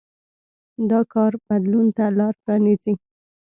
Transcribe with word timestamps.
دا 0.89 0.99
کار 1.13 1.31
بدلون 1.47 1.87
ته 1.97 2.05
لار 2.17 2.33
پرانېزي. 2.43 2.93